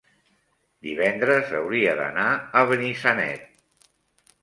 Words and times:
divendres 0.87 1.53
hauria 1.59 1.95
d'anar 2.01 2.27
a 2.63 2.67
Benissanet. 2.75 3.49